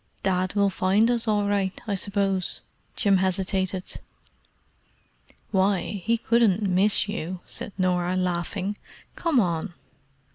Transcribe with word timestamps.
"Dad 0.23 0.55
will 0.55 0.71
find 0.71 1.11
us 1.11 1.27
all 1.27 1.47
right, 1.47 1.79
I 1.85 1.93
suppose?" 1.93 2.61
Jim 2.95 3.17
hesitated. 3.17 3.99
"Why, 5.51 6.01
he 6.03 6.17
couldn't 6.17 6.67
miss 6.67 7.07
you!" 7.07 7.41
said 7.45 7.71
Norah, 7.77 8.17
laughing. 8.17 8.79
"Come 9.15 9.39
on." 9.39 9.75